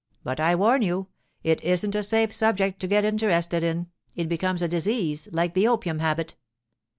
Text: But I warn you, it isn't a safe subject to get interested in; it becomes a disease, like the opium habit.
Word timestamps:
But 0.23 0.39
I 0.39 0.55
warn 0.55 0.81
you, 0.81 1.09
it 1.43 1.63
isn't 1.63 1.93
a 1.93 2.01
safe 2.01 2.33
subject 2.33 2.79
to 2.79 2.87
get 2.87 3.05
interested 3.05 3.63
in; 3.63 3.91
it 4.15 4.27
becomes 4.27 4.63
a 4.63 4.67
disease, 4.67 5.27
like 5.31 5.53
the 5.53 5.67
opium 5.67 5.99
habit. 5.99 6.33